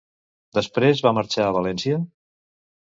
[0.59, 2.03] Després va marxar a València?